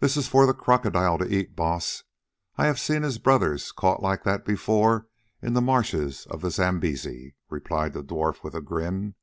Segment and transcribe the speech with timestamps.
[0.00, 2.04] "This is for the Crocodile to eat, Baas;
[2.58, 5.06] I have seen his brothers caught like that before
[5.40, 9.14] in the marshes of the Zambesi," replied the dwarf with a grin.